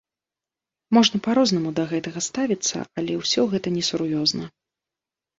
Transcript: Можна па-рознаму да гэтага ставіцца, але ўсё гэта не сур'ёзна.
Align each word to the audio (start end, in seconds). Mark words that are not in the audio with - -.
Можна 0.97 1.19
па-рознаму 1.25 1.73
да 1.79 1.83
гэтага 1.91 2.23
ставіцца, 2.27 2.77
але 3.01 3.17
ўсё 3.19 3.41
гэта 3.51 3.67
не 3.75 3.83
сур'ёзна. 3.91 4.49